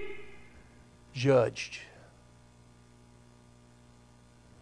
[1.13, 1.81] judged.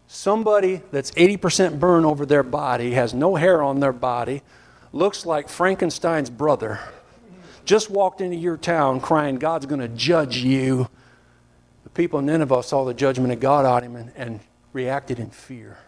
[0.09, 4.43] Somebody that's 80% burned over their body, has no hair on their body,
[4.93, 6.81] looks like Frankenstein's brother,
[7.65, 10.89] just walked into your town crying, God's going to judge you.
[11.85, 14.41] The people in Nineveh saw the judgment of God on him and, and
[14.77, 15.79] reacted in fear.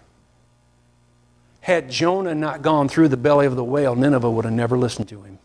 [1.61, 5.09] Had Jonah not gone through the belly of the whale, Nineveh would have never listened
[5.11, 5.39] to him.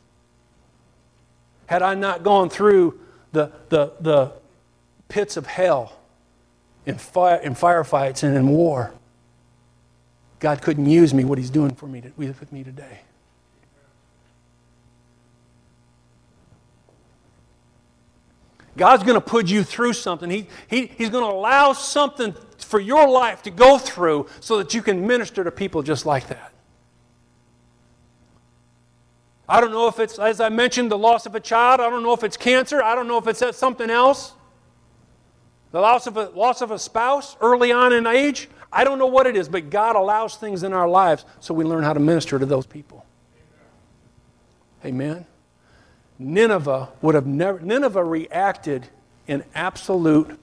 [1.66, 3.00] Had I not gone through
[3.34, 4.32] the, the, the
[5.10, 6.00] pits of hell
[6.86, 8.94] in, fire, in firefights and in war,
[10.40, 13.02] God couldn't use me what He's doing for me to, with me today.
[18.76, 20.30] God's going to put you through something.
[20.30, 24.74] He, he, he's going to allow something for your life to go through so that
[24.74, 26.52] you can minister to people just like that.
[29.48, 31.82] I don't know if it's, as I mentioned, the loss of a child.
[31.82, 32.82] I don't know if it's cancer.
[32.82, 34.34] I don't know if it's something else.
[35.72, 38.48] The loss of a, loss of a spouse early on in age.
[38.72, 41.64] I don't know what it is, but God allows things in our lives so we
[41.64, 43.06] learn how to minister to those people.
[44.86, 45.26] Amen.
[46.20, 48.88] Nineveh would have never, Nineveh reacted
[49.28, 50.40] in absolute,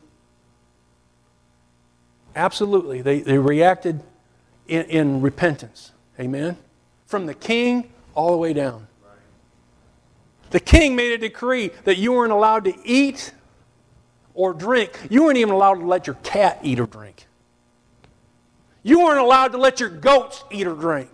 [2.35, 4.01] absolutely, they, they reacted
[4.67, 5.93] in, in repentance.
[6.19, 6.57] Amen?
[7.07, 8.87] From the king all the way down.
[10.51, 13.33] The king made a decree that you weren't allowed to eat
[14.35, 14.99] or drink.
[15.09, 17.27] You weren't even allowed to let your cat eat or drink.
[18.83, 21.11] You weren't allowed to let your goats eat or drink.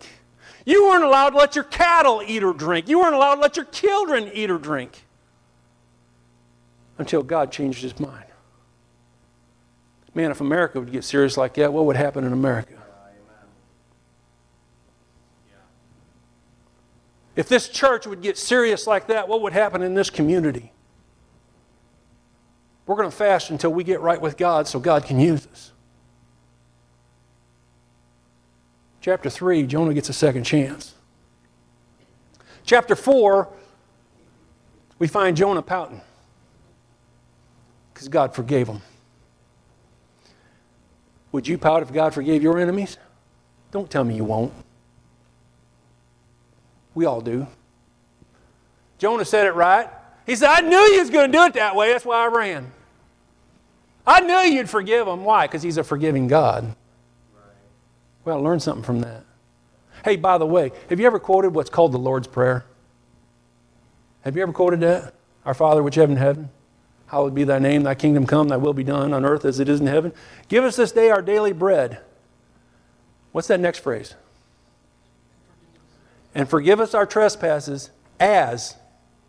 [0.64, 2.88] You weren't allowed to let your cattle eat or drink.
[2.88, 5.04] You weren't allowed to let your children eat or drink
[6.98, 8.25] until God changed his mind.
[10.16, 12.72] Man, if America would get serious like that, what would happen in America?
[17.36, 20.72] If this church would get serious like that, what would happen in this community?
[22.86, 25.72] We're going to fast until we get right with God so God can use us.
[29.02, 30.94] Chapter 3, Jonah gets a second chance.
[32.64, 33.52] Chapter 4,
[34.98, 36.00] we find Jonah pouting
[37.92, 38.80] because God forgave him.
[41.36, 42.96] Would you pout if God forgave your enemies?
[43.70, 44.54] Don't tell me you won't.
[46.94, 47.46] We all do.
[48.96, 49.86] Jonah said it right.
[50.24, 51.92] He said, I knew you was going to do it that way.
[51.92, 52.72] That's why I ran.
[54.06, 55.24] I knew you'd forgive him.
[55.26, 55.46] Why?
[55.46, 56.64] Because he's a forgiving God.
[56.64, 57.44] Right.
[58.24, 59.22] Well, learn something from that.
[60.06, 62.64] Hey, by the way, have you ever quoted what's called the Lord's Prayer?
[64.22, 65.12] Have you ever quoted that?
[65.44, 66.48] Our Father which art in heaven,
[67.08, 69.68] hallowed be thy name, thy kingdom come, thy will be done on earth as it
[69.68, 70.12] is in heaven.
[70.48, 71.98] Give us this day our daily bread.
[73.32, 74.14] What's that next phrase?
[76.34, 77.90] And forgive us our trespasses
[78.20, 78.76] as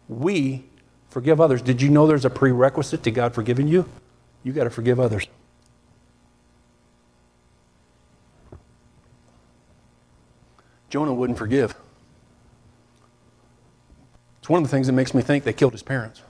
[0.10, 0.66] we
[1.10, 1.62] forgive others.
[1.62, 3.88] Did you know there's a prerequisite to God forgiving you?
[4.44, 5.28] You got to forgive others.
[10.90, 11.76] Jonah wouldn't forgive.
[14.40, 16.22] It's one of the things that makes me think they killed his parents.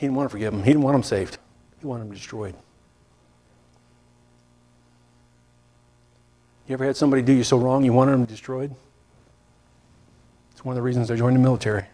[0.00, 1.36] He didn't want to forgive them, he didn't want them saved,
[1.78, 2.54] he wanted them destroyed.
[6.66, 8.74] You ever had somebody do you so wrong you wanted them destroyed?
[10.52, 11.84] It's one of the reasons I joined the military.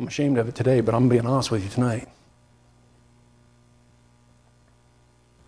[0.00, 2.08] I'm ashamed of it today, but I'm being honest with you tonight.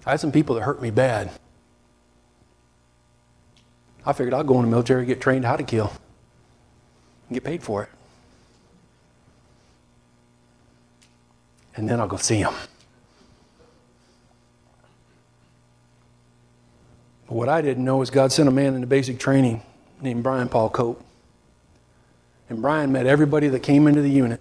[0.05, 1.31] I had some people that hurt me bad.
[4.05, 5.91] I figured I'd go in the military, get trained how to kill,
[7.29, 7.89] and get paid for it.
[11.77, 12.53] And then I'll go see him.
[17.27, 19.63] But what I didn't know is God sent a man into basic training
[20.01, 21.05] named Brian Paul Cope.
[22.49, 24.41] And Brian met everybody that came into the unit.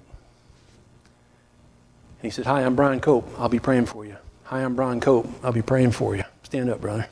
[2.20, 3.30] And he said, Hi, I'm Brian Cope.
[3.38, 4.18] I'll be praying for you.
[4.46, 5.28] Hi, I'm Brian Cope.
[5.44, 6.24] I'll be praying for you.
[6.42, 7.08] Stand up, brother.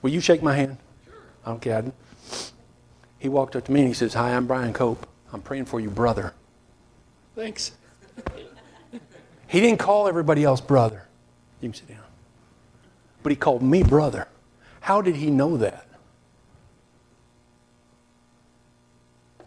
[0.00, 0.76] Will you shake my hand?
[1.04, 1.54] Sure.
[1.54, 1.90] Okay.
[3.18, 5.04] He walked up to me and he says, Hi, I'm Brian Cope.
[5.32, 6.32] I'm praying for you, brother.
[7.34, 7.72] Thanks.
[9.46, 11.06] He didn't call everybody else brother.
[11.60, 11.98] You can sit down.
[13.22, 14.28] But he called me brother.
[14.80, 15.86] How did he know that?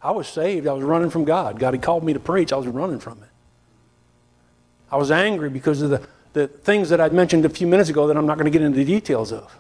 [0.03, 0.67] I was saved.
[0.67, 1.59] I was running from God.
[1.59, 2.51] God had called me to preach.
[2.51, 3.29] I was running from it.
[4.91, 6.01] I was angry because of the,
[6.33, 8.61] the things that I'd mentioned a few minutes ago that I'm not going to get
[8.61, 9.55] into the details of.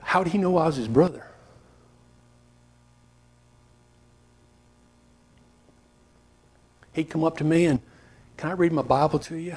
[0.00, 1.26] How did he know I was his brother?
[6.92, 7.80] He'd come up to me and,
[8.36, 9.56] Can I read my Bible to you?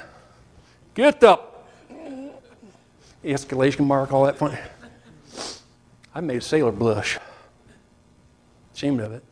[0.94, 1.68] Get up!
[3.24, 4.58] Escalation mark, all that fun.
[6.14, 7.18] I made a sailor blush.
[8.74, 9.24] Ashamed of it.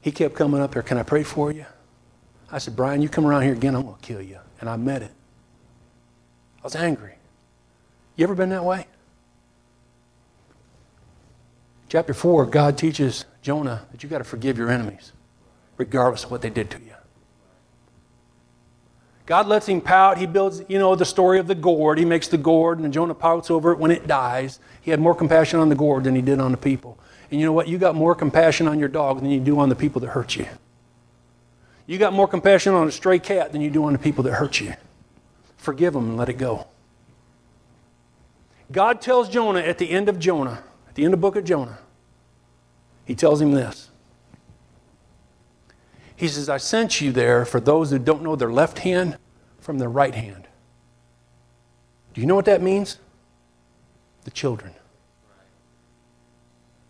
[0.00, 1.66] He kept coming up here, Can I pray for you?
[2.50, 4.38] I said, Brian, you come around here again, I'm going to kill you.
[4.60, 5.12] And I meant it.
[6.60, 7.14] I was angry.
[8.14, 8.86] You ever been that way?
[11.88, 15.12] Chapter 4, God teaches Jonah that you got to forgive your enemies,
[15.76, 16.92] regardless of what they did to you.
[19.24, 20.18] God lets him pout.
[20.18, 21.98] He builds, you know, the story of the gourd.
[21.98, 24.58] He makes the gourd, and Jonah pouts over it when it dies.
[24.80, 26.98] He had more compassion on the gourd than he did on the people.
[27.30, 27.68] And you know what?
[27.68, 30.36] You got more compassion on your dog than you do on the people that hurt
[30.36, 30.46] you.
[31.86, 34.34] You got more compassion on a stray cat than you do on the people that
[34.34, 34.74] hurt you.
[35.56, 36.66] Forgive them and let it go.
[38.70, 41.44] God tells Jonah at the end of Jonah, at the end of the book of
[41.44, 41.78] Jonah,
[43.04, 43.90] he tells him this.
[46.22, 49.18] He says, I sent you there for those who don't know their left hand
[49.58, 50.46] from their right hand.
[52.14, 52.98] Do you know what that means?
[54.22, 54.72] The children.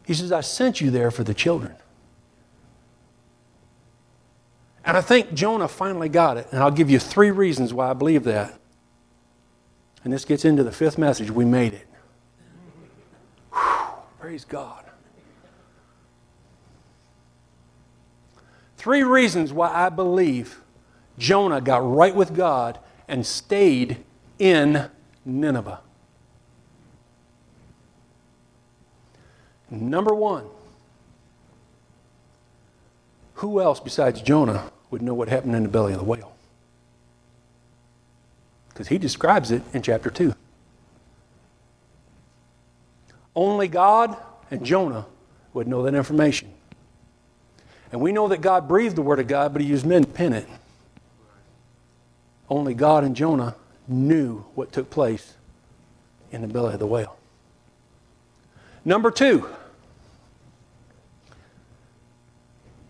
[0.04, 1.74] He says, I sent you there for the children.
[4.84, 6.48] And I think Jonah finally got it.
[6.50, 8.60] And I'll give you three reasons why I believe that.
[10.04, 11.30] And this gets into the fifth message.
[11.30, 11.86] We made it.
[13.50, 14.81] Whew, praise God.
[18.82, 20.60] Three reasons why I believe
[21.16, 23.98] Jonah got right with God and stayed
[24.40, 24.90] in
[25.24, 25.78] Nineveh.
[29.70, 30.46] Number one,
[33.34, 36.32] who else besides Jonah would know what happened in the belly of the whale?
[38.70, 40.34] Because he describes it in chapter 2.
[43.36, 44.16] Only God
[44.50, 45.06] and Jonah
[45.54, 46.52] would know that information.
[47.92, 50.08] And we know that God breathed the word of God, but he used men to
[50.08, 50.48] pen it.
[52.48, 53.54] Only God and Jonah
[53.86, 55.34] knew what took place
[56.30, 57.16] in the belly of the whale.
[58.84, 59.48] Number two,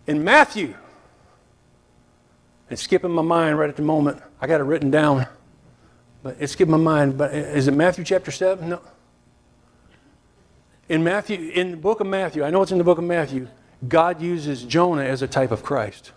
[0.07, 0.73] in Matthew,
[2.69, 4.21] it's skipping my mind right at the moment.
[4.41, 5.27] I got it written down,
[6.23, 7.17] but it's skipping my mind.
[7.17, 8.69] But is it Matthew chapter 7?
[8.69, 8.81] No.
[10.89, 13.47] In Matthew, in the book of Matthew, I know it's in the book of Matthew,
[13.87, 16.11] God uses Jonah as a type of Christ.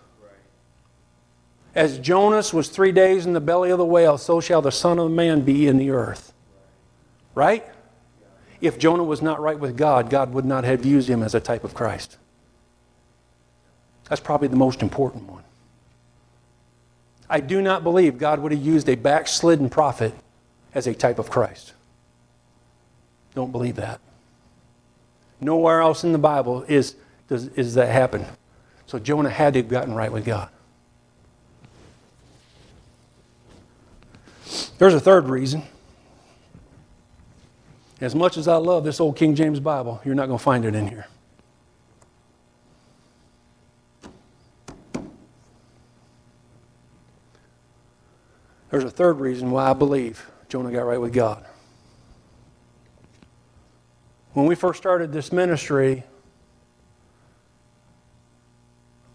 [1.75, 4.99] As Jonas was three days in the belly of the whale, so shall the Son
[4.99, 6.33] of Man be in the earth.
[7.35, 7.67] Right?
[8.61, 11.41] If Jonah was not right with God, God would not have used him as a
[11.41, 12.17] type of Christ.
[14.09, 15.43] That's probably the most important one.
[17.29, 20.15] I do not believe God would have used a backslidden prophet
[20.75, 21.73] as a type of Christ.
[23.35, 24.01] Don't believe that.
[25.41, 26.95] Nowhere else in the Bible is,
[27.29, 28.25] does, is that happen.
[28.87, 30.49] So Jonah had to have gotten right with God.
[34.79, 35.63] There's a third reason.
[38.01, 40.65] As much as I love this old King James Bible, you're not going to find
[40.65, 41.07] it in here.
[48.71, 51.47] There's a third reason why I believe Jonah got right with God.
[54.35, 56.05] When we first started this ministry,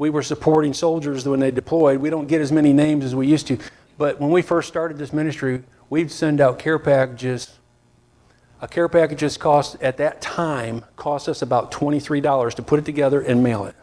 [0.02, 1.99] we were supporting soldiers when they deployed.
[1.99, 3.60] We don't get as many names as we used to.
[3.99, 7.60] But when we first started this ministry, we'd send out care packages.
[8.62, 13.22] A care package cost at that time cost us about $23 to put it together
[13.22, 13.76] and mail it.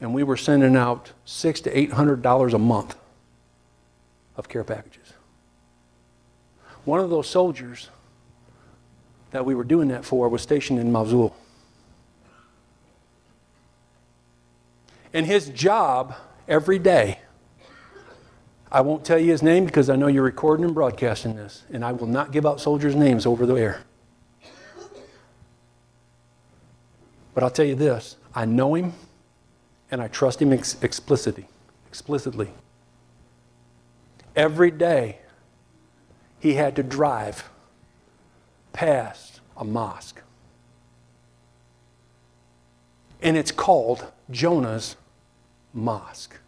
[0.00, 2.94] And we were sending out six to eight hundred dollars a month
[4.36, 5.12] of care packages.
[6.84, 7.88] One of those soldiers
[9.32, 11.34] that we were doing that for was stationed in Mosul.
[15.18, 16.14] And his job
[16.46, 17.18] every day,
[18.70, 21.84] I won't tell you his name because I know you're recording and broadcasting this, and
[21.84, 23.80] I will not give out soldiers' names over the air.
[27.34, 28.92] But I'll tell you this I know him
[29.90, 31.48] and I trust him ex- explicitly.
[31.88, 32.52] Explicitly.
[34.36, 35.18] Every day
[36.38, 37.50] he had to drive
[38.72, 40.22] past a mosque.
[43.20, 44.94] And it's called Jonah's
[45.72, 46.38] Mosque.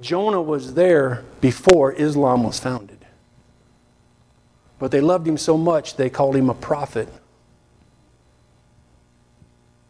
[0.00, 2.98] Jonah was there before Islam was founded.
[4.78, 7.08] But they loved him so much they called him a prophet.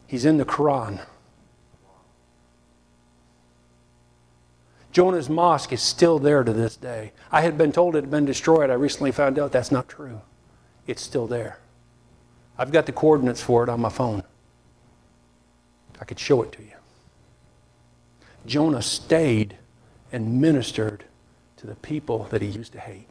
[0.05, 1.03] He's in the Quran.
[4.91, 7.13] Jonah's mosque is still there to this day.
[7.31, 8.69] I had been told it had been destroyed.
[8.69, 10.21] I recently found out that's not true.
[10.85, 11.57] It's still there.
[12.59, 14.21] I've got the coordinates for it on my phone.
[16.03, 16.75] I could show it to you.
[18.45, 19.55] Jonah stayed
[20.11, 21.05] and ministered
[21.55, 23.07] to the people that he used to hate.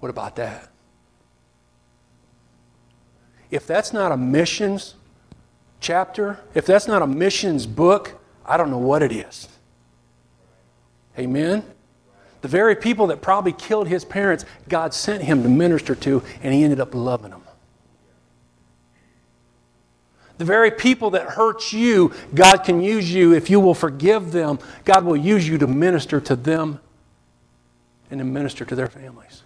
[0.00, 0.68] What about that?
[3.50, 4.94] If that's not a missions
[5.80, 9.48] chapter, if that's not a missions book, I don't know what it is.
[11.18, 11.64] Amen?
[12.42, 16.52] The very people that probably killed his parents, God sent him to minister to, and
[16.52, 17.43] he ended up loving them.
[20.38, 24.58] The very people that hurt you, God can use you if you will forgive them.
[24.84, 26.80] God will use you to minister to them
[28.10, 29.44] and to minister to their families.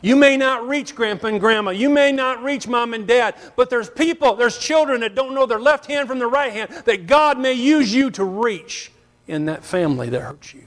[0.00, 1.70] You may not reach grandpa and grandma.
[1.70, 3.36] You may not reach mom and dad.
[3.56, 6.70] But there's people, there's children that don't know their left hand from their right hand
[6.84, 8.92] that God may use you to reach
[9.26, 10.66] in that family that hurts you.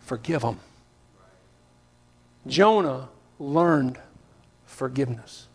[0.00, 0.58] Forgive them.
[2.48, 3.08] Jonah
[3.38, 3.98] learned
[4.66, 5.46] forgiveness.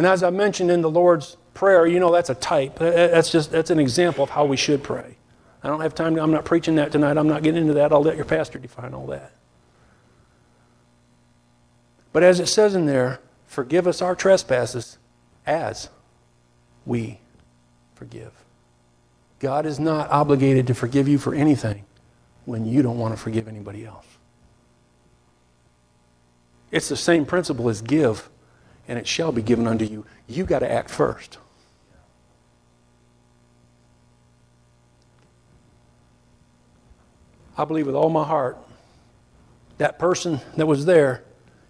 [0.00, 2.78] And as I mentioned in the Lord's Prayer, you know that's a type.
[2.78, 5.18] That's just that's an example of how we should pray.
[5.62, 6.14] I don't have time.
[6.14, 7.18] To, I'm not preaching that tonight.
[7.18, 7.92] I'm not getting into that.
[7.92, 9.30] I'll let your pastor define all that.
[12.14, 14.96] But as it says in there, forgive us our trespasses
[15.46, 15.90] as
[16.86, 17.20] we
[17.94, 18.32] forgive.
[19.38, 21.84] God is not obligated to forgive you for anything
[22.46, 24.06] when you don't want to forgive anybody else.
[26.70, 28.30] It's the same principle as give,
[28.90, 30.04] and it shall be given unto you.
[30.26, 31.38] You got to act first.
[37.56, 38.58] I believe with all my heart
[39.78, 41.22] that person that was there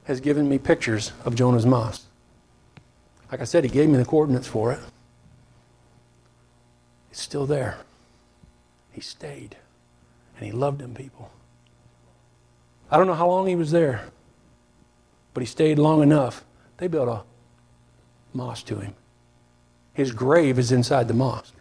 [0.05, 2.07] has given me pictures of Jonah's mosque.
[3.31, 4.81] Like I said, he gave me the coordinates for it.
[7.11, 7.77] It's still there.
[8.93, 9.57] He stayed
[10.39, 11.31] and he loved them people.
[12.91, 14.07] I don't know how long he was there,
[15.35, 16.45] but he stayed long enough.
[16.81, 17.23] They built a
[18.33, 18.95] mosque to him.
[19.93, 21.53] His grave is inside the mosque.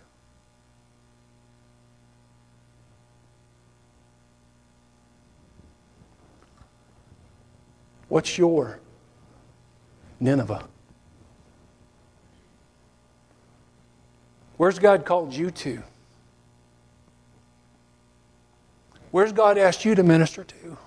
[8.08, 8.80] What's your
[10.22, 10.64] Nineveh?
[14.56, 15.84] Where's God called you to?
[19.12, 20.78] Where's God asked you to minister to?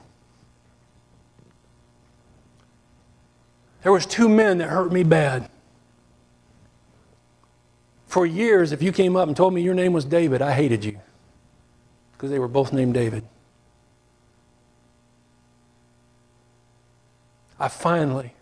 [3.82, 5.48] There was two men that hurt me bad.
[8.06, 10.84] For years, if you came up and told me your name was David, I hated
[10.84, 11.00] you
[12.12, 13.24] because they were both named David.
[17.58, 18.34] I finally,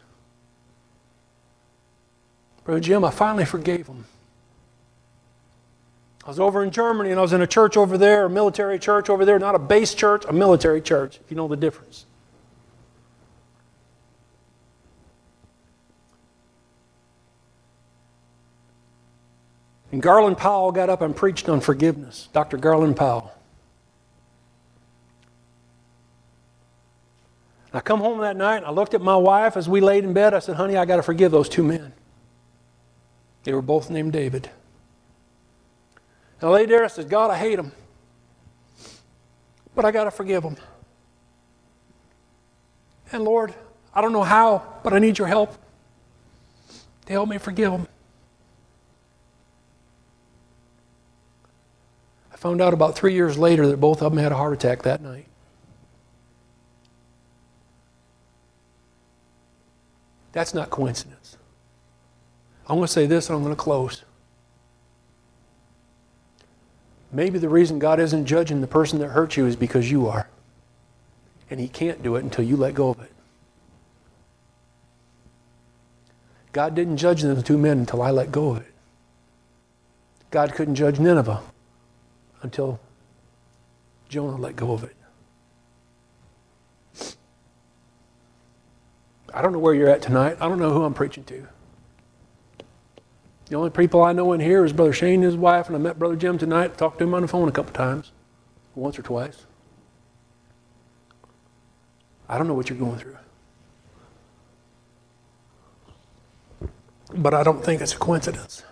[2.64, 4.06] Brother Jim, I finally forgave him.
[6.24, 8.78] I was over in Germany and I was in a church over there, a military
[8.78, 12.06] church over there, not a base church, a military church, if you know the difference.
[19.92, 22.28] And Garland Powell got up and preached on forgiveness.
[22.32, 22.56] Dr.
[22.56, 23.32] Garland Powell.
[27.72, 30.12] I come home that night and I looked at my wife as we laid in
[30.12, 30.34] bed.
[30.34, 31.92] I said, honey, I got to forgive those two men.
[33.44, 34.50] They were both named David.
[36.40, 37.72] And I laid there and I said, God, I hate them.
[39.74, 40.56] But I got to forgive them.
[43.12, 43.54] And Lord,
[43.94, 45.56] I don't know how, but I need your help
[47.06, 47.86] to help me forgive them.
[52.40, 55.02] Found out about three years later that both of them had a heart attack that
[55.02, 55.26] night.
[60.32, 61.36] That's not coincidence.
[62.66, 64.04] I'm going to say this and I'm going to close.
[67.12, 70.26] Maybe the reason God isn't judging the person that hurt you is because you are.
[71.50, 73.12] And He can't do it until you let go of it.
[76.52, 78.72] God didn't judge those two men until I let go of it.
[80.30, 81.42] God couldn't judge Nineveh
[82.42, 82.80] until
[84.08, 84.96] Jonah let go of it.
[89.32, 90.36] I don't know where you're at tonight.
[90.40, 91.46] I don't know who I'm preaching to.
[93.46, 95.78] The only people I know in here is Brother Shane and his wife, and I
[95.78, 96.76] met Brother Jim tonight.
[96.78, 98.12] Talked to him on the phone a couple times,
[98.74, 99.46] once or twice.
[102.28, 103.16] I don't know what you're going through.
[107.12, 108.62] But I don't think it's a coincidence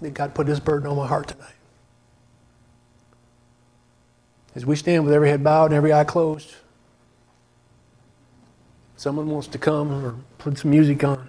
[0.00, 1.54] that God put this burden on my heart tonight.
[4.54, 6.54] As we stand with every head bowed and every eye closed,
[8.96, 11.28] someone wants to come or put some music on.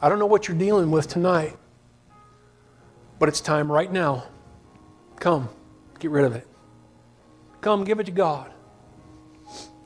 [0.00, 1.56] I don't know what you're dealing with tonight,
[3.18, 4.24] but it's time right now.
[5.16, 5.48] Come,
[5.98, 6.46] get rid of it.
[7.60, 8.52] Come, give it to God.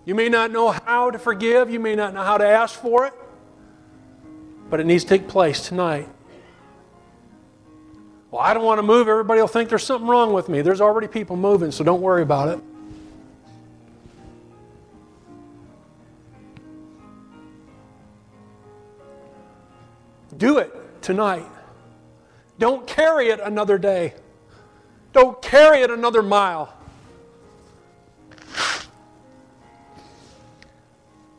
[0.05, 3.07] You may not know how to forgive, you may not know how to ask for
[3.07, 3.13] it,
[4.69, 6.09] but it needs to take place tonight.
[8.31, 9.09] Well, I don't want to move.
[9.09, 10.61] Everybody will think there's something wrong with me.
[10.61, 12.61] There's already people moving, so don't worry about it.
[20.37, 21.47] Do it tonight.
[22.59, 24.15] Don't carry it another day.
[25.13, 26.75] Don't carry it another mile.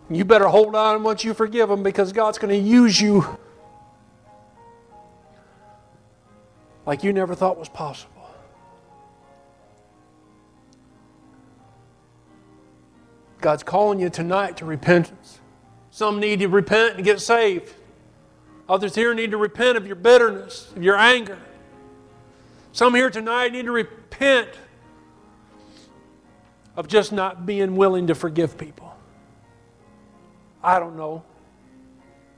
[0.10, 3.38] You better hold on once you forgive them because God's going to use you
[6.90, 8.28] like you never thought was possible.
[13.42, 15.40] God's calling you tonight to repentance.
[15.92, 17.72] Some need to repent and get saved.
[18.68, 21.38] Others here need to repent of your bitterness, of your anger.
[22.72, 24.50] Some here tonight need to repent
[26.76, 28.98] of just not being willing to forgive people.
[30.64, 31.24] I don't know.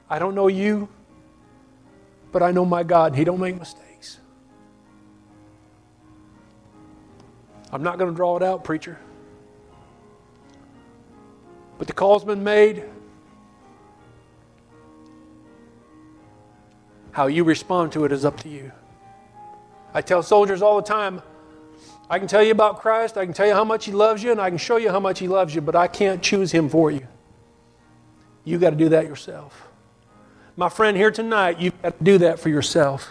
[0.09, 0.89] I don't know you,
[2.33, 3.90] but I know my God, He don't make mistakes.
[7.71, 8.99] I'm not going to draw it out, preacher.
[11.77, 12.83] But the call's been made.
[17.11, 18.71] How you respond to it is up to you.
[19.93, 21.21] I tell soldiers all the time
[22.11, 24.31] I can tell you about Christ, I can tell you how much He loves you,
[24.31, 26.67] and I can show you how much He loves you, but I can't choose Him
[26.67, 27.07] for you.
[28.43, 29.69] You got to do that yourself.
[30.57, 33.09] My friend here tonight, you've got to do that for yourself.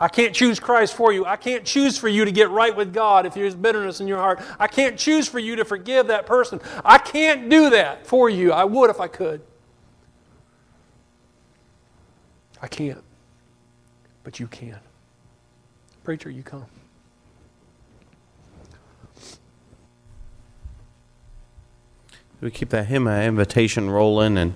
[0.00, 1.26] I can't choose Christ for you.
[1.26, 4.18] I can't choose for you to get right with God if there's bitterness in your
[4.18, 4.40] heart.
[4.58, 6.60] I can't choose for you to forgive that person.
[6.84, 8.52] I can't do that for you.
[8.52, 9.42] I would if I could.
[12.62, 13.04] I can't
[14.30, 14.78] but you can.
[16.04, 16.66] Preacher, you come.
[22.40, 24.54] We keep that hymn invitation rolling and